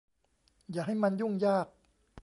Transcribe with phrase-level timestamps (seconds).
[0.71, 1.67] อย่าให้มันยุ่งยาก